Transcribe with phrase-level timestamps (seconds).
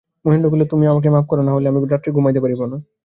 [0.25, 2.77] মহেন্দ্র কহিল, তুমিও আমাকে মাপ করো, নহিলে আমি রাত্রে ঘুমাইতে পারিব না।